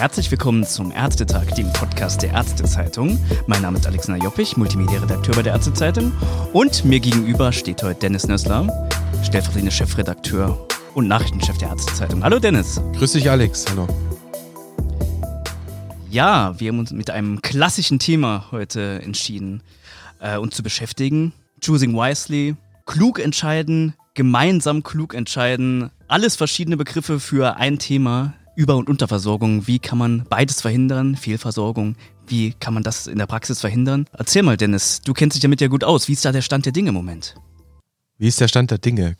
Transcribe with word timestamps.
Herzlich 0.00 0.30
willkommen 0.30 0.64
zum 0.64 0.92
Ärztetag, 0.92 1.54
dem 1.56 1.70
Podcast 1.74 2.22
der 2.22 2.30
Ärztezeitung. 2.30 3.22
Mein 3.46 3.60
Name 3.60 3.78
ist 3.78 3.86
Alexander 3.86 4.24
Joppich, 4.24 4.56
Multimedia-Redakteur 4.56 5.34
bei 5.34 5.42
der 5.42 5.52
Ärztezeitung. 5.52 6.10
Und 6.54 6.86
mir 6.86 7.00
gegenüber 7.00 7.52
steht 7.52 7.82
heute 7.82 8.00
Dennis 8.00 8.26
Nössler, 8.26 8.88
stellvertretender 9.22 9.70
Chefredakteur 9.70 10.66
und 10.94 11.06
Nachrichtenchef 11.06 11.58
der 11.58 11.68
Ärztezeitung. 11.68 12.24
Hallo 12.24 12.38
Dennis. 12.38 12.80
Grüß 12.96 13.12
dich 13.12 13.30
Alex, 13.30 13.66
hallo. 13.68 13.86
Ja, 16.08 16.58
wir 16.58 16.68
haben 16.72 16.78
uns 16.78 16.92
mit 16.92 17.10
einem 17.10 17.42
klassischen 17.42 17.98
Thema 17.98 18.46
heute 18.52 19.02
entschieden, 19.02 19.62
äh, 20.18 20.38
uns 20.38 20.56
zu 20.56 20.62
beschäftigen. 20.62 21.34
Choosing 21.60 21.94
wisely, 21.94 22.56
klug 22.86 23.18
entscheiden, 23.18 23.94
gemeinsam 24.14 24.82
klug 24.82 25.14
entscheiden. 25.14 25.90
Alles 26.08 26.36
verschiedene 26.36 26.76
Begriffe 26.76 27.20
für 27.20 27.56
ein 27.56 27.78
Thema, 27.78 28.34
über- 28.56 28.76
und 28.76 28.88
Unterversorgung. 28.88 29.66
Wie 29.66 29.78
kann 29.78 29.98
man 29.98 30.24
beides 30.28 30.60
verhindern? 30.60 31.16
Fehlversorgung. 31.16 31.96
Wie 32.26 32.52
kann 32.52 32.74
man 32.74 32.82
das 32.82 33.06
in 33.06 33.18
der 33.18 33.26
Praxis 33.26 33.60
verhindern? 33.60 34.06
Erzähl 34.12 34.42
mal, 34.42 34.56
Dennis, 34.56 35.00
du 35.02 35.12
kennst 35.12 35.34
dich 35.34 35.42
damit 35.42 35.60
ja 35.60 35.68
gut 35.68 35.84
aus. 35.84 36.08
Wie 36.08 36.12
ist 36.12 36.24
da 36.24 36.32
der 36.32 36.42
Stand 36.42 36.66
der 36.66 36.72
Dinge 36.72 36.88
im 36.88 36.94
Moment? 36.94 37.34
Wie 38.20 38.28
ist 38.28 38.38
der 38.38 38.48
Stand 38.48 38.70
der 38.70 38.76
Dinge? 38.76 39.16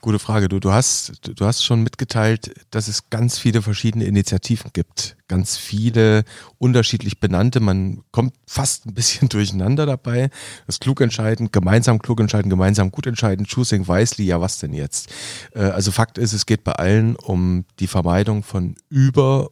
Gute 0.00 0.20
Frage. 0.20 0.48
Du, 0.48 0.60
du, 0.60 0.70
hast, 0.70 1.20
du 1.26 1.44
hast 1.44 1.64
schon 1.64 1.82
mitgeteilt, 1.82 2.54
dass 2.70 2.86
es 2.86 3.10
ganz 3.10 3.36
viele 3.36 3.62
verschiedene 3.62 4.04
Initiativen 4.04 4.70
gibt. 4.72 5.16
Ganz 5.26 5.56
viele 5.56 6.22
unterschiedlich 6.58 7.18
benannte. 7.18 7.58
Man 7.58 8.04
kommt 8.12 8.32
fast 8.46 8.86
ein 8.86 8.94
bisschen 8.94 9.28
durcheinander 9.30 9.86
dabei. 9.86 10.30
Das 10.68 10.78
klug 10.78 11.00
entscheiden, 11.00 11.50
gemeinsam 11.50 11.98
klug 11.98 12.20
entscheiden, 12.20 12.48
gemeinsam 12.48 12.92
gut 12.92 13.08
entscheiden, 13.08 13.44
choosing 13.44 13.88
wisely, 13.88 14.24
ja 14.24 14.40
was 14.40 14.60
denn 14.60 14.72
jetzt? 14.72 15.12
Äh, 15.52 15.62
also 15.62 15.90
Fakt 15.90 16.16
ist, 16.16 16.32
es 16.32 16.46
geht 16.46 16.62
bei 16.62 16.74
allen 16.74 17.16
um 17.16 17.64
die 17.80 17.88
Vermeidung 17.88 18.44
von 18.44 18.76
Über- 18.88 19.50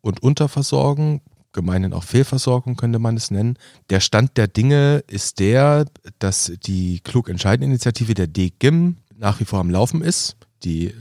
und 0.00 0.22
Unterversorgung, 0.22 1.20
gemeinen 1.52 1.92
auch 1.92 2.04
Fehlversorgung 2.04 2.76
könnte 2.76 2.98
man 2.98 3.16
es 3.16 3.30
nennen. 3.30 3.58
Der 3.90 4.00
Stand 4.00 4.36
der 4.36 4.48
Dinge 4.48 5.02
ist 5.06 5.38
der, 5.38 5.86
dass 6.18 6.52
die 6.64 7.00
Klug 7.00 7.28
entscheiden 7.28 7.64
Initiative 7.64 8.14
der 8.14 8.26
DGIM 8.26 8.96
nach 9.16 9.40
wie 9.40 9.44
vor 9.44 9.58
am 9.58 9.70
Laufen 9.70 10.02
ist. 10.02 10.36
Die 10.64 10.94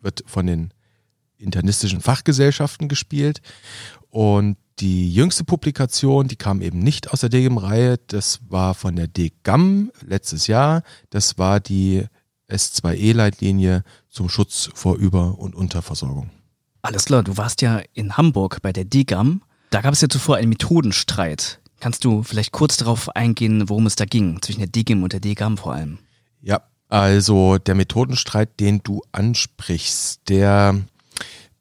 wird 0.00 0.24
von 0.26 0.46
den 0.46 0.72
internistischen 1.38 2.00
Fachgesellschaften 2.00 2.88
gespielt 2.88 3.42
und 4.10 4.56
die 4.78 5.12
jüngste 5.12 5.44
Publikation, 5.44 6.28
die 6.28 6.36
kam 6.36 6.60
eben 6.60 6.78
nicht 6.78 7.12
aus 7.12 7.20
der 7.20 7.28
DGIM-Reihe, 7.28 7.98
das 8.06 8.40
war 8.48 8.74
von 8.74 8.96
der 8.96 9.06
DGAM 9.06 9.92
letztes 10.04 10.46
Jahr. 10.46 10.82
Das 11.10 11.38
war 11.38 11.60
die 11.60 12.06
S2E-Leitlinie 12.48 13.84
zum 14.08 14.28
Schutz 14.28 14.70
vor 14.74 14.96
Über- 14.96 15.38
und 15.38 15.54
Unterversorgung. 15.54 16.30
Alles 16.82 17.04
klar, 17.04 17.22
du 17.22 17.36
warst 17.36 17.62
ja 17.62 17.80
in 17.92 18.16
Hamburg 18.16 18.60
bei 18.62 18.72
der 18.72 18.84
DGAM 18.84 19.42
da 19.72 19.80
gab 19.80 19.94
es 19.94 20.00
ja 20.00 20.08
zuvor 20.08 20.36
einen 20.36 20.50
Methodenstreit. 20.50 21.58
Kannst 21.80 22.04
du 22.04 22.22
vielleicht 22.22 22.52
kurz 22.52 22.76
darauf 22.76 23.16
eingehen, 23.16 23.68
worum 23.68 23.86
es 23.86 23.96
da 23.96 24.04
ging, 24.04 24.40
zwischen 24.42 24.60
der 24.60 24.68
DGIM 24.68 25.02
und 25.02 25.12
der 25.12 25.20
DGAM 25.20 25.56
vor 25.56 25.72
allem? 25.72 25.98
Ja, 26.40 26.62
also 26.88 27.58
der 27.58 27.74
Methodenstreit, 27.74 28.60
den 28.60 28.82
du 28.82 29.02
ansprichst, 29.12 30.28
der, 30.28 30.80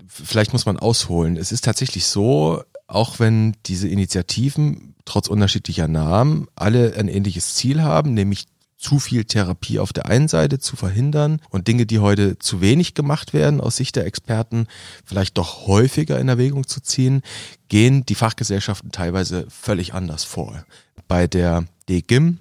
vielleicht 0.08 0.54
muss 0.54 0.66
man 0.66 0.78
ausholen. 0.78 1.38
Es 1.38 1.52
ist 1.52 1.64
tatsächlich 1.64 2.06
so, 2.06 2.62
auch 2.88 3.20
wenn 3.20 3.56
diese 3.66 3.88
Initiativen 3.88 4.94
trotz 5.06 5.28
unterschiedlicher 5.28 5.88
Namen 5.88 6.48
alle 6.56 6.96
ein 6.98 7.08
ähnliches 7.08 7.56
Ziel 7.56 7.82
haben, 7.82 8.14
nämlich 8.14 8.46
zu 8.82 9.00
viel 9.00 9.24
Therapie 9.26 9.80
auf 9.80 9.94
der 9.94 10.08
einen 10.08 10.28
Seite 10.28 10.60
zu 10.60 10.76
verhindern 10.76 11.40
und 11.50 11.68
Dinge, 11.68 11.86
die 11.86 12.00
heute 12.00 12.40
zu 12.40 12.62
wenig 12.62 12.96
gemacht 12.96 13.34
werden, 13.34 13.62
aus 13.62 13.78
Sicht 13.78 13.96
der 13.96 14.06
Experten 14.06 14.68
vielleicht 15.06 15.38
doch 15.38 15.68
häufiger 15.68 16.20
in 16.20 16.28
Erwägung 16.28 16.68
zu 16.68 16.82
ziehen, 16.82 17.22
gehen 17.70 18.06
die 18.06 18.16
Fachgesellschaften 18.16 18.92
teilweise 18.92 19.46
völlig 19.50 19.94
anders 19.94 20.24
vor. 20.24 20.66
Bei 21.08 21.28
der 21.28 21.66
DGIM 21.88 22.40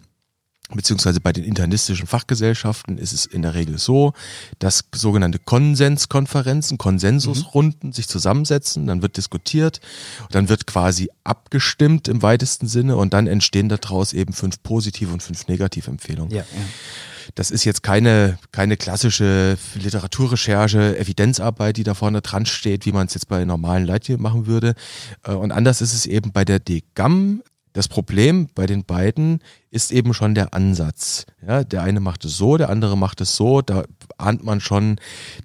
beziehungsweise 0.75 1.21
bei 1.21 1.33
den 1.33 1.45
internistischen 1.45 2.07
Fachgesellschaften 2.07 2.99
ist 2.99 3.13
es 3.13 3.27
in 3.27 3.43
der 3.43 3.55
Regel 3.55 3.79
so, 3.79 4.13
dass 4.59 4.85
sogenannte 4.95 5.39
Konsenskonferenzen, 5.39 6.79
Konsensusrunden 6.79 7.91
mhm. 7.91 7.93
sich 7.93 8.09
zusammensetzen, 8.09 8.87
dann 8.87 9.03
wird 9.03 9.17
diskutiert, 9.17 9.81
dann 10.31 10.49
wird 10.49 10.67
quasi 10.67 11.11
abgestimmt 11.25 12.09
im 12.09 12.23
weitesten 12.23 12.67
Sinne 12.67 12.97
und 12.97 13.15
dann 13.15 13.27
entstehen 13.27 13.69
daraus 13.69 14.13
eben 14.13 14.33
fünf 14.33 14.63
positive 14.63 15.13
und 15.13 15.23
fünf 15.23 15.49
negative 15.49 15.91
Empfehlungen. 15.91 16.31
Ja, 16.31 16.43
ja. 16.43 16.65
Das 17.35 17.51
ist 17.51 17.65
jetzt 17.65 17.83
keine, 17.83 18.39
keine 18.53 18.77
klassische 18.77 19.57
Literaturrecherche, 19.75 20.99
Evidenzarbeit, 20.99 21.77
die 21.77 21.85
da 21.85 21.95
vorne 21.95 22.23
dran 22.23 22.47
steht, 22.47 22.87
wie 22.87 22.93
man 22.93 23.07
es 23.07 23.15
jetzt 23.15 23.29
bei 23.29 23.45
normalen 23.45 23.87
Leitlinien 23.87 24.23
machen 24.23 24.47
würde. 24.47 24.75
Äh, 25.25 25.33
und 25.33 25.53
anders 25.53 25.81
ist 25.81 25.93
es 25.93 26.07
eben 26.07 26.33
bei 26.33 26.45
der 26.45 26.59
DGAM. 26.59 27.43
Das 27.73 27.87
Problem 27.87 28.49
bei 28.55 28.67
den 28.67 28.85
beiden 28.85 29.41
ist 29.71 29.93
eben 29.93 30.13
schon 30.13 30.35
der 30.35 30.55
Ansatz. 30.55 31.27
Ja, 31.47 31.63
der 31.63 31.83
eine 31.83 32.01
macht 32.01 32.25
es 32.25 32.37
so, 32.37 32.57
der 32.57 32.69
andere 32.69 32.97
macht 32.97 33.21
es 33.21 33.37
so. 33.37 33.63
Da 33.63 33.85
ahnt 34.19 34.43
man 34.45 34.61
schon, 34.61 34.97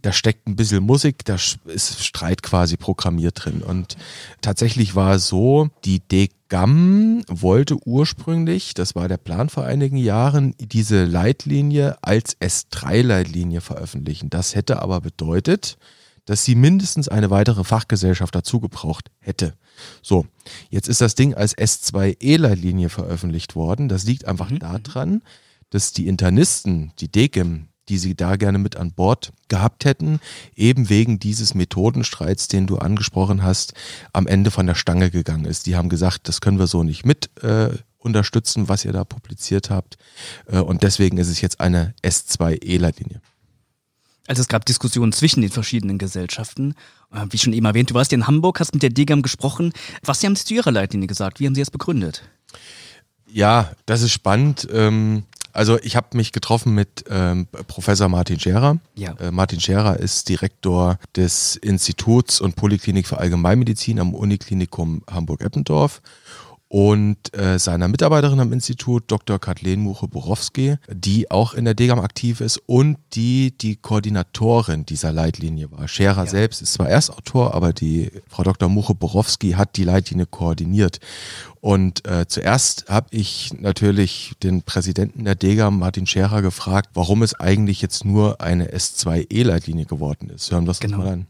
da 0.02 0.12
steckt 0.12 0.48
ein 0.48 0.56
bisschen 0.56 0.84
Musik, 0.84 1.24
da 1.26 1.36
ist 1.66 2.04
Streit 2.04 2.42
quasi 2.42 2.78
programmiert 2.78 3.46
drin. 3.46 3.62
Und 3.62 3.96
tatsächlich 4.42 4.96
war 4.96 5.16
es 5.16 5.28
so, 5.28 5.70
die 5.86 6.00
DGAM 6.00 7.22
wollte 7.28 7.78
ursprünglich, 7.86 8.74
das 8.74 8.96
war 8.96 9.08
der 9.08 9.18
Plan 9.18 9.50
vor 9.50 9.64
einigen 9.66 9.98
Jahren, 9.98 10.56
diese 10.60 11.06
Leitlinie 11.06 11.98
als 12.02 12.40
S3-Leitlinie 12.42 13.62
veröffentlichen. 13.62 14.32
Das 14.32 14.56
hätte 14.56 14.82
aber 14.82 15.00
bedeutet, 15.00 15.78
dass 16.26 16.44
sie 16.44 16.56
mindestens 16.56 17.08
eine 17.08 17.30
weitere 17.30 17.64
Fachgesellschaft 17.64 18.34
dazu 18.34 18.60
gebraucht 18.60 19.12
hätte. 19.20 19.54
So, 20.02 20.26
jetzt 20.70 20.88
ist 20.88 21.02
das 21.02 21.16
Ding 21.16 21.34
als 21.34 21.58
S2-E-Leitlinie 21.58 22.90
veröffentlicht 22.90 23.56
worden. 23.56 23.90
Das 23.90 24.04
liegt 24.04 24.26
einfach 24.26 24.50
mhm. 24.50 24.60
daran, 24.60 25.22
dass 25.70 25.94
die 25.94 26.08
Internisten, 26.08 26.94
die 27.00 27.12
DGIM, 27.12 27.68
die 27.90 27.98
sie 27.98 28.16
da 28.16 28.36
gerne 28.36 28.58
mit 28.58 28.78
an 28.78 28.94
Bord 28.94 29.32
gehabt 29.48 29.86
hätten, 29.86 30.20
eben 30.56 30.90
wegen 30.90 31.20
dieses 31.20 31.54
Methodenstreits, 31.54 32.48
den 32.48 32.68
du 32.68 32.78
angesprochen 32.78 33.44
hast, 33.44 33.74
am 34.12 34.28
Ende 34.28 34.52
von 34.52 34.66
der 34.66 34.76
Stange 34.76 35.12
gegangen 35.12 35.46
ist. 35.46 35.68
Die 35.68 35.76
haben 35.76 35.90
gesagt, 35.90 36.28
das 36.28 36.42
können 36.42 36.60
wir 36.60 36.68
so 36.68 36.84
nicht 36.84 37.06
mit 37.06 37.30
äh, 37.44 37.70
unterstützen, 38.00 38.70
was 38.70 38.86
ihr 38.86 38.94
da 38.94 39.04
publiziert 39.04 39.70
habt. 39.70 39.98
Äh, 40.48 40.60
und 40.60 40.84
deswegen 40.84 41.18
ist 41.18 41.28
es 41.28 41.42
jetzt 41.42 41.60
eine 41.60 41.94
S2E-Leitlinie. 42.04 43.22
Also 44.28 44.42
es 44.42 44.48
gab 44.48 44.66
Diskussionen 44.66 45.12
zwischen 45.12 45.42
den 45.42 45.52
verschiedenen 45.52 45.98
Gesellschaften. 45.98 46.76
Äh, 47.14 47.26
wie 47.30 47.38
schon 47.38 47.54
eben 47.54 47.66
erwähnt, 47.66 47.92
du 47.92 47.94
warst 47.94 48.12
ja 48.12 48.18
in 48.18 48.28
Hamburg, 48.28 48.60
hast 48.60 48.74
mit 48.74 48.84
der 48.84 48.90
DGAM 48.90 49.22
gesprochen. 49.22 49.74
Was 50.04 50.24
haben 50.24 50.36
Sie 50.36 50.46
zu 50.46 50.54
Ihrer 50.54 50.72
Leitlinie 50.72 51.08
gesagt? 51.08 51.40
Wie 51.40 51.46
haben 51.46 51.56
Sie 51.56 51.62
das 51.62 51.72
begründet? 51.72 52.24
Ja, 53.28 53.72
das 53.86 54.02
ist 54.02 54.12
spannend. 54.12 54.68
Ähm, 54.72 55.24
also 55.54 55.80
ich 55.82 55.96
habe 55.96 56.18
mich 56.18 56.32
getroffen 56.32 56.74
mit 56.74 57.06
ähm, 57.10 57.48
Professor 57.68 58.10
Martin 58.10 58.40
Scherer. 58.40 58.80
Ja. 58.96 59.14
Äh, 59.20 59.32
Martin 59.32 59.60
Scherer 59.60 60.00
ist 60.00 60.28
Direktor 60.28 61.00
des 61.16 61.56
Instituts 61.56 62.42
und 62.42 62.56
Poliklinik 62.56 63.08
für 63.08 63.20
Allgemeinmedizin 63.20 64.00
am 64.00 64.14
Uniklinikum 64.14 65.04
Hamburg-Eppendorf 65.10 66.02
und 66.76 67.34
äh, 67.34 67.58
seiner 67.58 67.88
Mitarbeiterin 67.88 68.42
am 68.42 68.52
Institut, 68.52 69.06
Dr. 69.08 69.40
Kathleen 69.40 69.80
Muche-Borowski, 69.80 70.76
die 70.92 71.32
auch 71.32 71.54
in 71.54 71.64
der 71.64 71.74
DGAM 71.74 72.02
aktiv 72.02 72.42
ist 72.42 72.58
und 72.66 72.98
die 73.14 73.58
die 73.58 73.78
Koordinatorin 73.78 74.86
dieser 74.86 75.14
Leitlinie 75.14 75.72
war. 75.72 75.88
Scherer 75.88 76.26
ja. 76.26 76.30
selbst 76.30 76.62
ist 76.62 76.74
zwar 76.74 76.90
Erstautor, 76.90 77.54
aber 77.54 77.72
die 77.72 78.12
Frau 78.28 78.44
Dr. 78.44 78.68
Muche-Borowski 78.68 79.52
hat 79.52 79.78
die 79.78 79.86
Leitlinie 79.86 80.26
koordiniert. 80.26 81.00
Und 81.62 82.06
äh, 82.06 82.28
zuerst 82.28 82.90
habe 82.90 83.08
ich 83.12 83.54
natürlich 83.58 84.34
den 84.44 84.62
Präsidenten 84.62 85.24
der 85.24 85.36
DGAM, 85.36 85.80
Martin 85.80 86.06
Scherer, 86.06 86.42
gefragt, 86.42 86.90
warum 86.94 87.24
es 87.24 87.40
eigentlich 87.40 87.82
jetzt 87.82 88.04
nur 88.04 88.42
eine 88.42 88.76
S2E-Leitlinie 88.76 89.86
geworden 89.86 90.30
ist. 90.30 90.52
Hören 90.52 90.66
wir 90.66 90.72
es 90.72 90.82
genau. 90.82 90.98
mal 90.98 91.08
an. 91.08 91.28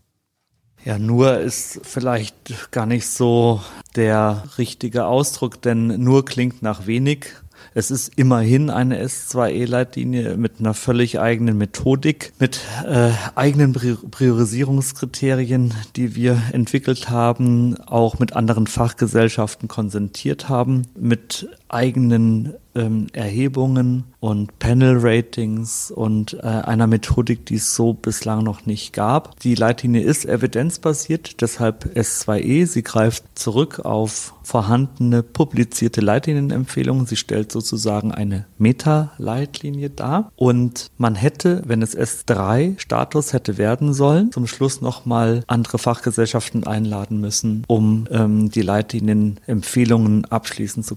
Ja, 0.86 0.98
nur 1.00 1.40
ist 1.40 1.80
vielleicht 1.82 2.70
gar 2.70 2.86
nicht 2.86 3.08
so 3.08 3.60
der 3.96 4.44
richtige 4.60 5.06
Ausdruck, 5.06 5.60
denn 5.64 5.88
nur 6.04 6.26
klingt 6.26 6.62
nach 6.62 6.86
wenig. 6.86 7.26
Es 7.74 7.90
ist 7.90 8.12
immerhin 8.18 8.70
eine 8.70 9.04
S2E-Leitlinie 9.04 10.38
mit 10.38 10.60
einer 10.60 10.76
völlig 10.76 11.20
eigenen 11.20 11.58
Methodik, 11.58 12.34
mit 12.40 12.60
äh, 12.86 13.10
eigenen 13.34 13.74
Priorisierungskriterien, 13.74 15.74
die 15.96 16.16
wir 16.16 16.40
entwickelt 16.52 17.10
haben, 17.10 17.78
auch 17.88 18.20
mit 18.20 18.34
anderen 18.34 18.68
Fachgesellschaften 18.68 19.68
konsentiert 19.68 20.50
haben, 20.50 20.84
mit 20.96 21.50
eigenen 21.76 22.56
ähm, 22.74 23.08
Erhebungen 23.14 24.06
und 24.20 24.60
Panel-Ratings 24.60 25.92
und 25.92 26.34
äh, 26.34 26.48
einer 26.48 26.88
Methodik, 26.88 27.46
die 27.46 27.56
es 27.56 27.76
so 27.76 27.94
bislang 27.94 28.44
noch 28.44 28.66
nicht 28.66 28.94
gab. 28.94 29.40
Die 29.40 29.56
Leitlinie 29.56 30.02
ist 30.02 30.26
evidenzbasiert, 30.26 31.42
deshalb 31.42 31.86
S2E. 31.96 32.66
Sie 32.66 32.84
greift 32.84 33.24
zurück 33.36 33.80
auf 33.84 34.34
vorhandene 34.44 35.24
publizierte 35.24 36.02
Leitlinienempfehlungen. 36.02 37.06
Sie 37.06 37.16
stellt 37.16 37.52
sozusagen 37.52 38.12
eine 38.12 38.46
Meta-Leitlinie 38.58 39.90
dar. 39.90 40.32
Und 40.36 40.92
man 40.98 41.16
hätte, 41.16 41.62
wenn 41.66 41.82
es 41.82 41.98
S3-Status 41.98 43.34
hätte 43.34 43.58
werden 43.58 43.94
sollen, 43.94 44.32
zum 44.32 44.48
Schluss 44.48 44.82
nochmal 44.82 45.44
andere 45.48 45.78
Fachgesellschaften 45.78 46.66
einladen 46.66 47.20
müssen, 47.22 47.64
um 47.68 48.08
ähm, 48.12 48.50
die 48.50 48.62
Leitlinienempfehlungen 48.62 50.26
abschließend 50.26 50.86
zu 50.86 50.96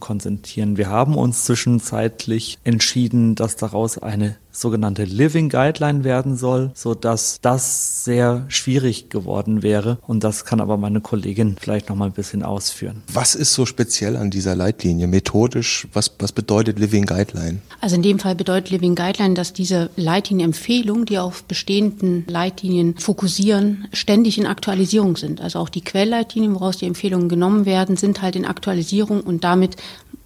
konzentrieren. 0.68 0.76
Wir 0.76 0.90
haben 0.90 1.16
uns 1.16 1.44
zwischenzeitlich 1.44 2.58
entschieden, 2.64 3.34
dass 3.34 3.56
daraus 3.56 3.98
eine 3.98 4.36
sogenannte 4.58 5.04
Living 5.04 5.48
Guideline 5.48 6.04
werden 6.04 6.36
soll, 6.36 6.70
so 6.74 6.94
dass 6.94 7.38
das 7.40 8.04
sehr 8.04 8.44
schwierig 8.48 9.08
geworden 9.08 9.62
wäre. 9.62 9.98
Und 10.06 10.24
das 10.24 10.44
kann 10.44 10.60
aber 10.60 10.76
meine 10.76 11.00
Kollegin 11.00 11.56
vielleicht 11.60 11.88
noch 11.88 11.96
mal 11.96 12.06
ein 12.06 12.12
bisschen 12.12 12.42
ausführen. 12.42 13.02
Was 13.12 13.34
ist 13.34 13.54
so 13.54 13.66
speziell 13.66 14.16
an 14.16 14.30
dieser 14.30 14.56
Leitlinie? 14.56 15.06
Methodisch, 15.06 15.86
was, 15.92 16.10
was 16.18 16.32
bedeutet 16.32 16.78
Living 16.78 17.06
Guideline? 17.06 17.58
Also 17.80 17.96
in 17.96 18.02
dem 18.02 18.18
Fall 18.18 18.34
bedeutet 18.34 18.70
Living 18.70 18.94
Guideline, 18.94 19.34
dass 19.34 19.52
diese 19.52 19.90
Leitlinienempfehlungen, 19.96 21.06
die 21.06 21.18
auf 21.18 21.44
bestehenden 21.44 22.24
Leitlinien 22.26 22.96
fokussieren, 22.98 23.86
ständig 23.92 24.38
in 24.38 24.46
Aktualisierung 24.46 25.16
sind. 25.16 25.40
Also 25.40 25.60
auch 25.60 25.68
die 25.68 25.82
Quellleitlinien, 25.82 26.54
woraus 26.54 26.78
die 26.78 26.86
Empfehlungen 26.86 27.28
genommen 27.28 27.64
werden, 27.64 27.96
sind 27.96 28.22
halt 28.22 28.34
in 28.34 28.44
Aktualisierung 28.44 29.20
und 29.20 29.44
damit 29.44 29.76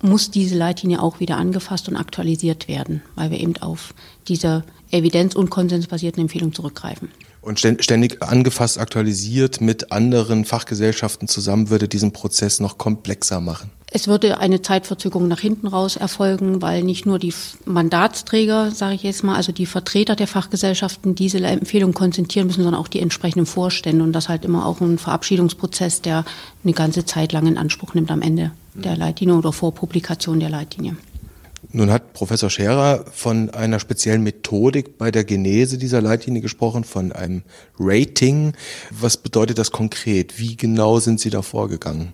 muss 0.02 0.30
diese 0.30 0.56
Leitlinie 0.56 1.00
auch 1.00 1.20
wieder 1.20 1.36
angefasst 1.36 1.88
und 1.88 1.96
aktualisiert 1.96 2.68
werden, 2.68 3.02
weil 3.14 3.30
wir 3.30 3.40
eben 3.40 3.56
auf 3.58 3.94
diese 4.28 4.64
evidenz- 4.90 5.36
und 5.36 5.50
konsensbasierten 5.50 6.22
Empfehlungen 6.22 6.54
zurückgreifen. 6.54 7.08
Und 7.42 7.58
ständig 7.58 8.22
angefasst, 8.22 8.78
aktualisiert 8.78 9.60
mit 9.60 9.90
anderen 9.90 10.44
Fachgesellschaften 10.44 11.26
zusammen 11.26 11.70
würde 11.70 11.88
diesen 11.88 12.12
Prozess 12.12 12.60
noch 12.60 12.78
komplexer 12.78 13.40
machen. 13.40 13.70
Es 13.94 14.06
würde 14.08 14.38
eine 14.38 14.62
Zeitverzögerung 14.62 15.28
nach 15.28 15.40
hinten 15.40 15.66
raus 15.66 15.96
erfolgen, 15.96 16.62
weil 16.62 16.82
nicht 16.82 17.04
nur 17.04 17.18
die 17.18 17.34
Mandatsträger, 17.66 18.70
sage 18.70 18.94
ich 18.94 19.02
jetzt 19.02 19.22
mal, 19.22 19.34
also 19.34 19.52
die 19.52 19.66
Vertreter 19.66 20.16
der 20.16 20.28
Fachgesellschaften 20.28 21.14
diese 21.14 21.38
Empfehlungen 21.38 21.92
konzentrieren 21.92 22.46
müssen, 22.46 22.62
sondern 22.62 22.80
auch 22.80 22.88
die 22.88 23.00
entsprechenden 23.00 23.44
Vorstände 23.44 24.02
und 24.02 24.12
das 24.12 24.30
halt 24.30 24.46
immer 24.46 24.64
auch 24.64 24.80
ein 24.80 24.96
Verabschiedungsprozess, 24.96 26.00
der 26.00 26.24
eine 26.64 26.72
ganze 26.72 27.04
Zeit 27.04 27.32
lang 27.32 27.46
in 27.46 27.58
Anspruch 27.58 27.92
nimmt 27.92 28.10
am 28.10 28.22
Ende 28.22 28.52
der 28.74 28.96
Leitlinie 28.96 29.34
oder 29.34 29.52
vor 29.52 29.74
Publikation 29.74 30.40
der 30.40 30.48
Leitlinie. 30.48 30.96
Nun 31.74 31.90
hat 31.90 32.12
Professor 32.12 32.50
Scherer 32.50 33.06
von 33.12 33.48
einer 33.50 33.80
speziellen 33.80 34.22
Methodik 34.22 34.98
bei 34.98 35.10
der 35.10 35.24
Genese 35.24 35.78
dieser 35.78 36.02
Leitlinie 36.02 36.42
gesprochen, 36.42 36.84
von 36.84 37.12
einem 37.12 37.42
Rating. 37.78 38.52
Was 38.90 39.16
bedeutet 39.16 39.56
das 39.56 39.70
konkret? 39.70 40.38
Wie 40.38 40.56
genau 40.56 41.00
sind 41.00 41.18
Sie 41.18 41.30
da 41.30 41.40
vorgegangen? 41.40 42.12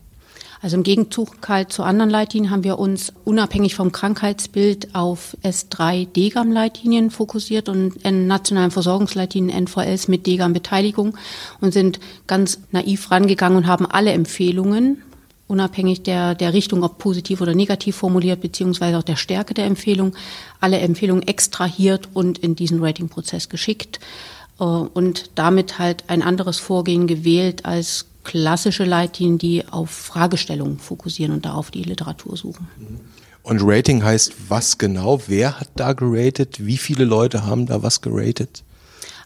Also 0.60 0.76
im 0.76 0.82
Gegenzug 0.82 1.48
halt 1.48 1.72
zu 1.72 1.82
anderen 1.82 2.10
Leitlinien 2.10 2.50
haben 2.50 2.64
wir 2.64 2.78
uns 2.78 3.12
unabhängig 3.24 3.76
vom 3.76 3.92
Krankheitsbild 3.92 4.94
auf 4.94 5.36
S3-Degam-Leitlinien 5.44 7.10
fokussiert 7.10 7.68
und 7.68 7.96
in 8.04 8.26
nationalen 8.26 8.72
Versorgungsleitlinien 8.72 9.66
NVLs 9.66 10.08
mit 10.08 10.26
Degam-Beteiligung 10.26 11.16
und 11.60 11.72
sind 11.72 12.00
ganz 12.26 12.58
naiv 12.72 13.10
rangegangen 13.10 13.58
und 13.58 13.66
haben 13.66 13.86
alle 13.86 14.12
Empfehlungen 14.12 15.02
unabhängig 15.48 16.02
der, 16.02 16.34
der 16.34 16.52
Richtung, 16.52 16.84
ob 16.84 16.98
positiv 16.98 17.40
oder 17.40 17.54
negativ 17.54 17.96
formuliert, 17.96 18.40
beziehungsweise 18.40 18.98
auch 18.98 19.02
der 19.02 19.16
Stärke 19.16 19.54
der 19.54 19.64
Empfehlung, 19.64 20.14
alle 20.60 20.78
Empfehlungen 20.78 21.26
extrahiert 21.26 22.08
und 22.14 22.38
in 22.38 22.54
diesen 22.54 22.84
Ratingprozess 22.84 23.48
geschickt 23.48 23.98
äh, 24.60 24.64
und 24.64 25.30
damit 25.34 25.78
halt 25.78 26.04
ein 26.08 26.22
anderes 26.22 26.58
Vorgehen 26.58 27.06
gewählt 27.06 27.64
als 27.64 28.06
klassische 28.24 28.84
Leitlinien, 28.84 29.38
die 29.38 29.66
auf 29.68 29.90
Fragestellungen 29.90 30.78
fokussieren 30.78 31.32
und 31.32 31.46
darauf 31.46 31.70
die 31.70 31.82
Literatur 31.82 32.36
suchen. 32.36 32.68
Und 33.42 33.60
Rating 33.62 34.04
heißt 34.04 34.34
was 34.48 34.76
genau? 34.76 35.22
Wer 35.26 35.58
hat 35.58 35.70
da 35.76 35.94
geratet? 35.94 36.66
Wie 36.66 36.76
viele 36.76 37.06
Leute 37.06 37.46
haben 37.46 37.64
da 37.64 37.82
was 37.82 38.02
geratet? 38.02 38.62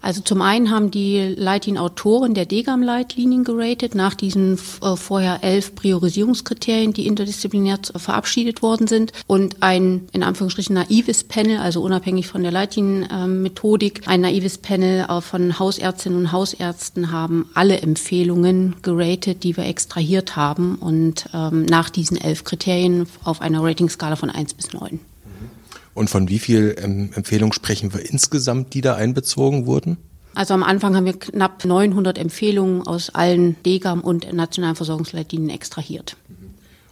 Also 0.02 0.20
zum 0.20 0.42
einen 0.42 0.70
haben 0.70 0.90
die 0.90 1.34
Leitlinien-Autoren 1.36 2.34
der 2.34 2.44
DGAM-Leitlinien 2.44 3.44
geratet, 3.44 3.94
nach 3.94 4.14
diesen 4.14 4.58
äh, 4.82 4.96
vorher 4.96 5.44
elf 5.44 5.76
Priorisierungskriterien, 5.76 6.92
die 6.92 7.06
interdisziplinär 7.06 7.78
verabschiedet 7.96 8.62
worden 8.62 8.88
sind. 8.88 9.12
Und 9.28 9.62
ein, 9.62 10.08
in 10.12 10.24
Anführungsstrichen, 10.24 10.74
naives 10.74 11.22
Panel, 11.24 11.58
also 11.58 11.80
unabhängig 11.82 12.26
von 12.26 12.42
der 12.42 12.50
Leitlinienmethodik, 12.50 14.02
ein 14.06 14.22
naives 14.22 14.58
Panel 14.58 15.06
äh, 15.08 15.20
von 15.20 15.58
Hausärztinnen 15.58 16.18
und 16.18 16.32
Hausärzten 16.32 17.12
haben 17.12 17.48
alle 17.54 17.80
Empfehlungen 17.80 18.74
geratet, 18.82 19.44
die 19.44 19.56
wir 19.56 19.66
extrahiert 19.66 20.34
haben 20.34 20.74
und 20.74 21.26
ähm, 21.32 21.64
nach 21.66 21.90
diesen 21.90 22.16
elf 22.16 22.42
Kriterien 22.42 23.06
auf 23.22 23.40
einer 23.40 23.62
Ratingskala 23.62 24.16
von 24.16 24.30
eins 24.30 24.52
bis 24.52 24.72
neun. 24.72 24.98
Und 25.94 26.08
von 26.08 26.28
wie 26.28 26.38
viel 26.38 26.76
ähm, 26.82 27.10
Empfehlungen 27.14 27.52
sprechen 27.52 27.92
wir 27.92 28.08
insgesamt, 28.08 28.74
die 28.74 28.80
da 28.80 28.94
einbezogen 28.94 29.66
wurden? 29.66 29.98
Also 30.34 30.54
am 30.54 30.62
Anfang 30.62 30.96
haben 30.96 31.04
wir 31.04 31.18
knapp 31.18 31.64
900 31.64 32.16
Empfehlungen 32.16 32.86
aus 32.86 33.10
allen 33.10 33.56
DGAM 33.64 34.00
und 34.00 34.32
nationalen 34.32 34.76
Versorgungsleitlinien 34.76 35.50
extrahiert. 35.50 36.16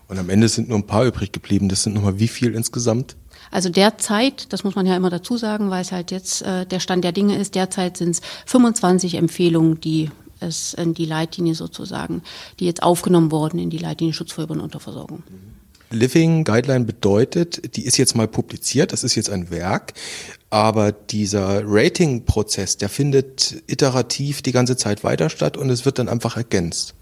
Und 0.09 0.19
am 0.19 0.29
Ende 0.29 0.49
sind 0.49 0.69
nur 0.69 0.79
ein 0.79 0.87
paar 0.87 1.07
übrig 1.07 1.33
geblieben. 1.33 1.69
Das 1.69 1.85
sind 1.85 1.95
nochmal 1.95 2.19
wie 2.19 2.29
viel 2.29 2.55
insgesamt? 2.55 3.17
Also 3.51 3.69
derzeit, 3.71 4.53
das 4.53 4.65
muss 4.65 4.75
man 4.75 4.87
ja 4.87 4.97
immer 4.97 5.11
dazu 5.11 5.37
sagen, 5.37 5.71
weil 5.71 5.83
es 5.83 5.93
halt 5.93 6.11
jetzt 6.11 6.43
äh, 6.43 6.67
der 6.67 6.81
Stand 6.81 7.05
der 7.05 7.13
Dinge 7.13 7.37
ist, 7.37 7.55
derzeit 7.55 7.97
sind 7.97 8.11
es 8.11 8.21
25 8.47 9.15
Empfehlungen, 9.15 9.81
die 9.81 10.11
es 10.41 10.75
in 10.75 10.95
die 10.95 11.05
Leitlinie 11.07 11.55
sozusagen, 11.55 12.23
die 12.59 12.67
jetzt 12.67 12.83
aufgenommen 12.83 13.31
wurden 13.31 13.59
in 13.59 13.71
die 13.71 13.79
Leitlinie 13.79 14.13
Schutz 14.13 14.33
vor 14.33 14.45
Über- 14.45 14.55
und 14.55 14.61
Unterversorgung. 14.61 15.23
Mhm. 15.29 15.60
Living 15.91 16.45
Guideline 16.45 16.85
bedeutet, 16.85 17.77
die 17.77 17.85
ist 17.85 17.97
jetzt 17.97 18.15
mal 18.15 18.29
publiziert, 18.29 18.93
das 18.93 19.05
ist 19.05 19.17
jetzt 19.17 19.31
ein 19.31 19.51
Werk, 19.51 19.93
aber 20.49 20.93
dieser 20.93 21.63
Rating-Prozess, 21.65 22.77
der 22.77 22.89
findet 22.89 23.63
iterativ 23.67 24.43
die 24.43 24.53
ganze 24.53 24.77
Zeit 24.77 25.05
weiter 25.05 25.31
statt 25.31 25.57
und 25.57 25.69
es 25.71 25.85
wird 25.85 25.99
dann 25.99 26.09
einfach 26.09 26.37
ergänzt 26.37 26.95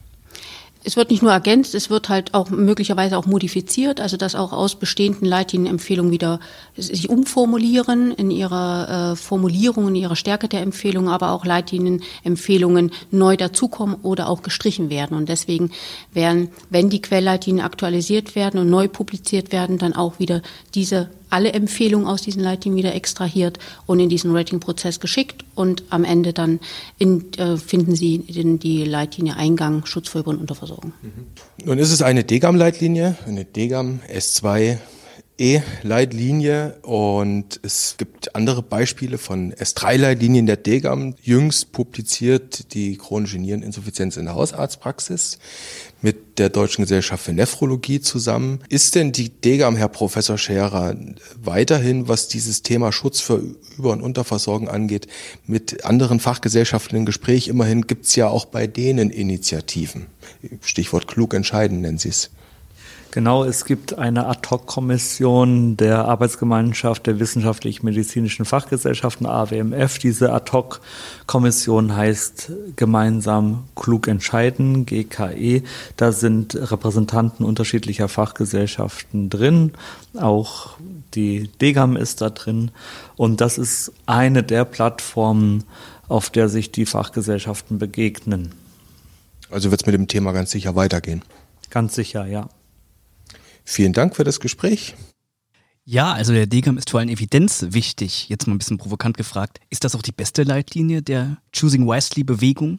es 0.88 0.96
wird 0.96 1.10
nicht 1.10 1.22
nur 1.22 1.32
ergänzt, 1.32 1.74
es 1.74 1.90
wird 1.90 2.08
halt 2.08 2.32
auch 2.32 2.48
möglicherweise 2.48 3.18
auch 3.18 3.26
modifiziert, 3.26 4.00
also 4.00 4.16
dass 4.16 4.34
auch 4.34 4.54
aus 4.54 4.76
bestehenden 4.76 5.28
Leitlinienempfehlungen 5.28 6.10
wieder 6.10 6.40
sich 6.78 7.10
umformulieren 7.10 8.10
in 8.12 8.30
ihrer 8.30 9.12
äh, 9.12 9.16
Formulierung, 9.16 9.88
in 9.88 9.96
ihrer 9.96 10.16
Stärke 10.16 10.48
der 10.48 10.62
Empfehlungen, 10.62 11.10
aber 11.10 11.32
auch 11.32 11.44
Leitlinienempfehlungen 11.44 12.90
neu 13.10 13.36
dazukommen 13.36 13.96
oder 14.02 14.30
auch 14.30 14.42
gestrichen 14.42 14.88
werden. 14.88 15.14
Und 15.14 15.28
deswegen 15.28 15.72
werden, 16.14 16.48
wenn 16.70 16.88
die 16.88 17.02
Quellleitlinien 17.02 17.66
aktualisiert 17.66 18.34
werden 18.34 18.58
und 18.58 18.70
neu 18.70 18.88
publiziert 18.88 19.52
werden, 19.52 19.76
dann 19.76 19.92
auch 19.92 20.18
wieder 20.18 20.40
diese 20.74 21.10
alle 21.30 21.52
Empfehlungen 21.52 22.06
aus 22.06 22.22
diesen 22.22 22.42
Leitlinien 22.42 22.78
wieder 22.78 22.94
extrahiert 22.94 23.58
und 23.86 24.00
in 24.00 24.08
diesen 24.08 24.34
Ratingprozess 24.34 25.00
geschickt 25.00 25.44
und 25.54 25.84
am 25.90 26.04
Ende 26.04 26.32
dann 26.32 26.60
in, 26.98 27.32
äh, 27.34 27.56
finden 27.56 27.94
Sie 27.94 28.16
in 28.16 28.58
die 28.58 28.84
Leitlinie 28.84 29.36
Eingang 29.36 29.84
Schutz 29.86 30.08
vor 30.08 30.20
Über- 30.20 30.30
und 30.30 30.38
Unterversorgung. 30.38 30.92
Mhm. 31.02 31.26
Nun 31.64 31.78
ist 31.78 31.92
es 31.92 32.02
eine 32.02 32.24
DGAM-Leitlinie, 32.24 33.16
eine 33.26 33.44
DGAM 33.44 34.00
S2 34.12 34.78
E-Leitlinie 35.40 36.78
und 36.82 37.60
es 37.62 37.94
gibt 37.96 38.34
andere 38.34 38.60
Beispiele 38.60 39.18
von 39.18 39.52
S3-Leitlinien 39.52 40.46
der 40.46 40.56
DGAM. 40.56 41.14
Jüngst 41.22 41.70
publiziert 41.70 42.74
die 42.74 42.96
chronische 42.96 43.38
Niereninsuffizienz 43.38 44.16
in 44.16 44.24
der 44.24 44.34
Hausarztpraxis 44.34 45.38
mit 46.02 46.40
der 46.40 46.48
Deutschen 46.48 46.82
Gesellschaft 46.82 47.24
für 47.24 47.32
Nephrologie 47.32 48.00
zusammen. 48.00 48.60
Ist 48.68 48.96
denn 48.96 49.12
die 49.12 49.30
DGAM, 49.30 49.76
Herr 49.76 49.88
Professor 49.88 50.38
Scherer, 50.38 50.96
weiterhin, 51.40 52.08
was 52.08 52.26
dieses 52.26 52.62
Thema 52.62 52.90
Schutz 52.90 53.20
für 53.20 53.40
Über- 53.76 53.92
und 53.92 54.02
Unterversorgung 54.02 54.68
angeht, 54.68 55.06
mit 55.46 55.84
anderen 55.84 56.18
Fachgesellschaften 56.18 56.98
im 56.98 57.06
Gespräch? 57.06 57.46
Immerhin 57.46 57.86
gibt 57.86 58.06
es 58.06 58.16
ja 58.16 58.26
auch 58.26 58.44
bei 58.44 58.66
denen 58.66 59.10
Initiativen. 59.10 60.06
Stichwort 60.62 61.06
klug 61.06 61.32
entscheiden 61.32 61.80
nennen 61.80 61.98
Sie 61.98 62.08
es. 62.08 62.30
Genau, 63.18 63.42
es 63.42 63.64
gibt 63.64 63.98
eine 63.98 64.28
Ad-Hoc-Kommission 64.28 65.76
der 65.76 66.04
Arbeitsgemeinschaft 66.04 67.04
der 67.08 67.18
wissenschaftlich-medizinischen 67.18 68.44
Fachgesellschaften 68.44 69.26
AWMF. 69.26 69.98
Diese 69.98 70.32
Ad-Hoc-Kommission 70.32 71.96
heißt 71.96 72.52
gemeinsam 72.76 73.64
Klug 73.74 74.06
entscheiden, 74.06 74.86
GKE. 74.86 75.64
Da 75.96 76.12
sind 76.12 76.54
Repräsentanten 76.54 77.44
unterschiedlicher 77.44 78.06
Fachgesellschaften 78.06 79.30
drin. 79.30 79.72
Auch 80.16 80.76
die 81.14 81.50
DGAM 81.60 81.96
ist 81.96 82.20
da 82.20 82.30
drin. 82.30 82.70
Und 83.16 83.40
das 83.40 83.58
ist 83.58 83.90
eine 84.06 84.44
der 84.44 84.64
Plattformen, 84.64 85.64
auf 86.06 86.30
der 86.30 86.48
sich 86.48 86.70
die 86.70 86.86
Fachgesellschaften 86.86 87.80
begegnen. 87.80 88.52
Also 89.50 89.72
wird 89.72 89.82
es 89.82 89.86
mit 89.86 89.96
dem 89.96 90.06
Thema 90.06 90.30
ganz 90.30 90.52
sicher 90.52 90.76
weitergehen. 90.76 91.22
Ganz 91.68 91.96
sicher, 91.96 92.24
ja. 92.24 92.48
Vielen 93.70 93.92
Dank 93.92 94.16
für 94.16 94.24
das 94.24 94.40
Gespräch. 94.40 94.94
Ja, 95.84 96.14
also 96.14 96.32
der 96.32 96.46
DGAM 96.46 96.78
ist 96.78 96.88
vor 96.88 97.00
allem 97.00 97.10
Evidenz 97.10 97.66
wichtig. 97.68 98.30
Jetzt 98.30 98.46
mal 98.46 98.54
ein 98.54 98.58
bisschen 98.58 98.78
provokant 98.78 99.18
gefragt. 99.18 99.60
Ist 99.68 99.84
das 99.84 99.94
auch 99.94 100.00
die 100.00 100.10
beste 100.10 100.42
Leitlinie 100.42 101.02
der 101.02 101.36
Choosing 101.54 101.86
Wisely 101.86 102.24
Bewegung? 102.24 102.78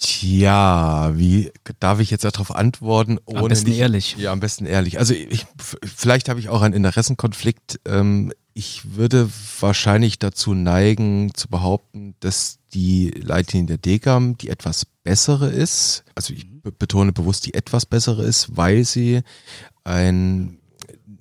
Tja, 0.00 1.12
wie 1.14 1.52
darf 1.78 2.00
ich 2.00 2.10
jetzt 2.10 2.24
darauf 2.24 2.56
antworten? 2.56 3.18
Ohne 3.26 3.40
am 3.40 3.48
besten 3.48 3.68
nicht, 3.68 3.80
ehrlich. 3.80 4.16
Ja, 4.16 4.32
am 4.32 4.40
besten 4.40 4.64
ehrlich. 4.64 4.98
Also 4.98 5.12
ich, 5.12 5.44
vielleicht 5.84 6.30
habe 6.30 6.40
ich 6.40 6.48
auch 6.48 6.62
einen 6.62 6.72
Interessenkonflikt. 6.72 7.80
Ähm, 7.84 8.32
ich 8.54 8.96
würde 8.96 9.28
wahrscheinlich 9.60 10.20
dazu 10.20 10.54
neigen 10.54 11.34
zu 11.34 11.48
behaupten, 11.48 12.14
dass 12.20 12.60
die 12.72 13.10
Leitlinie 13.10 13.76
der 13.76 13.78
DGAM 13.78 14.38
die 14.38 14.48
etwas 14.48 14.86
bessere 15.04 15.50
ist. 15.50 16.02
Also 16.14 16.32
ich 16.32 16.46
betone 16.62 17.12
bewusst 17.12 17.46
die 17.46 17.54
etwas 17.54 17.86
bessere 17.86 18.24
ist, 18.24 18.56
weil 18.56 18.84
sie 18.84 19.22
ein 19.84 20.58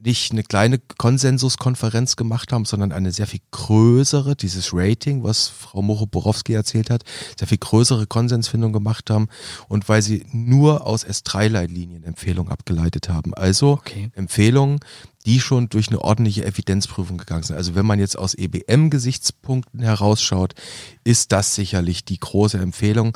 nicht 0.03 0.31
eine 0.31 0.43
kleine 0.43 0.79
Konsensuskonferenz 0.79 2.15
gemacht 2.15 2.51
haben, 2.51 2.65
sondern 2.65 2.91
eine 2.91 3.11
sehr 3.11 3.27
viel 3.27 3.41
größere, 3.51 4.35
dieses 4.35 4.71
Rating, 4.73 5.23
was 5.23 5.47
Frau 5.47 5.81
Mocho-Borowski 5.81 6.53
erzählt 6.53 6.89
hat, 6.89 7.03
sehr 7.37 7.47
viel 7.47 7.59
größere 7.59 8.07
Konsensfindung 8.07 8.73
gemacht 8.73 9.09
haben 9.09 9.27
und 9.67 9.89
weil 9.89 10.01
sie 10.01 10.25
nur 10.31 10.87
aus 10.87 11.05
S3-Leitlinien 11.05 12.03
Empfehlungen 12.03 12.51
abgeleitet 12.51 13.09
haben. 13.09 13.33
Also 13.33 13.73
okay. 13.73 14.09
Empfehlungen, 14.15 14.79
die 15.25 15.39
schon 15.39 15.69
durch 15.69 15.89
eine 15.89 16.01
ordentliche 16.01 16.45
Evidenzprüfung 16.45 17.17
gegangen 17.17 17.43
sind. 17.43 17.55
Also 17.55 17.75
wenn 17.75 17.85
man 17.85 17.99
jetzt 17.99 18.17
aus 18.17 18.33
EBM-Gesichtspunkten 18.33 19.81
herausschaut, 19.81 20.55
ist 21.03 21.31
das 21.31 21.53
sicherlich 21.53 22.05
die 22.05 22.19
große 22.19 22.57
Empfehlung. 22.57 23.15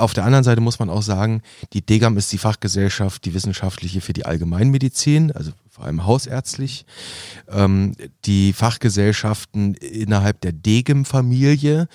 Auf 0.00 0.14
der 0.14 0.24
anderen 0.24 0.44
Seite 0.44 0.60
muss 0.60 0.78
man 0.78 0.90
auch 0.90 1.02
sagen, 1.02 1.42
die 1.72 1.84
DGAM 1.84 2.16
ist 2.16 2.32
die 2.32 2.38
Fachgesellschaft, 2.38 3.24
die 3.24 3.34
wissenschaftliche 3.34 4.00
für 4.00 4.12
die 4.12 4.26
Allgemeinmedizin, 4.26 5.32
also 5.32 5.52
vor 5.70 5.86
allem 5.86 6.06
hausärztlich. 6.06 6.86
Ähm, 7.48 7.96
die 8.24 8.52
Fachgesellschaften 8.52 9.74
innerhalb 9.74 10.40
der 10.40 10.52
DGEM-Familie, 10.52 11.88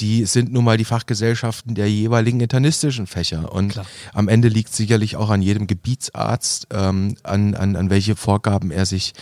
die 0.00 0.24
sind 0.26 0.52
nun 0.52 0.64
mal 0.64 0.76
die 0.76 0.84
Fachgesellschaften 0.84 1.74
der 1.74 1.90
jeweiligen 1.90 2.40
internistischen 2.40 3.06
Fächer. 3.06 3.52
Und 3.52 3.72
Klar. 3.72 3.86
am 4.12 4.28
Ende 4.28 4.48
liegt 4.48 4.74
sicherlich 4.74 5.16
auch 5.16 5.30
an 5.30 5.42
jedem 5.42 5.66
Gebietsarzt, 5.66 6.66
ähm, 6.72 7.16
an, 7.22 7.54
an, 7.54 7.76
an 7.76 7.88
welche 7.88 8.16
Vorgaben 8.16 8.70
er 8.70 8.84
sich, 8.84 9.12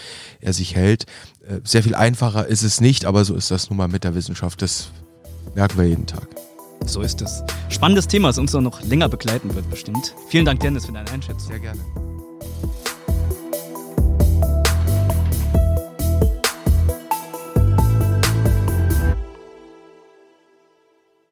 er 0.40 0.54
sich 0.54 0.74
hält. 0.74 1.06
Äh, 1.46 1.60
sehr 1.64 1.82
viel 1.82 1.94
einfacher 1.94 2.46
ist 2.46 2.62
es 2.62 2.80
nicht, 2.80 3.04
aber 3.04 3.24
so 3.24 3.34
ist 3.34 3.50
das 3.50 3.70
nun 3.70 3.76
mal 3.76 3.88
mit 3.88 4.04
der 4.04 4.14
Wissenschaft. 4.14 4.62
Das 4.62 4.90
merken 5.54 5.78
wir 5.78 5.86
jeden 5.86 6.06
Tag. 6.06 6.28
So 6.86 7.02
ist 7.02 7.22
es. 7.22 7.42
Spannendes 7.68 8.08
Thema, 8.08 8.28
das 8.28 8.38
uns 8.38 8.52
noch 8.52 8.82
länger 8.82 9.08
begleiten 9.08 9.54
wird, 9.54 9.70
bestimmt. 9.70 10.14
Vielen 10.28 10.44
Dank, 10.44 10.60
Dennis, 10.60 10.86
für 10.86 10.92
deine 10.92 11.10
Einschätzung. 11.10 11.48
Sehr 11.48 11.60
gerne. 11.60 11.80